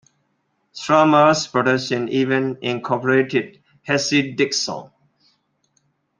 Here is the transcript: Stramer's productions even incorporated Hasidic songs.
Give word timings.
Stramer's 0.73 1.45
productions 1.45 2.09
even 2.09 2.57
incorporated 2.63 3.61
Hasidic 3.87 4.51
songs. 4.51 4.89